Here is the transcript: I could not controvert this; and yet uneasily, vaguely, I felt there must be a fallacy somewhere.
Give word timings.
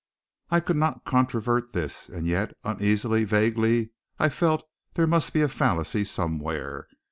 I 0.49 0.61
could 0.61 0.77
not 0.77 1.05
controvert 1.05 1.73
this; 1.73 2.09
and 2.09 2.25
yet 2.25 2.57
uneasily, 2.63 3.23
vaguely, 3.23 3.91
I 4.17 4.29
felt 4.29 4.63
there 4.95 5.05
must 5.05 5.31
be 5.31 5.43
a 5.43 5.47
fallacy 5.47 6.05
somewhere. 6.05 6.87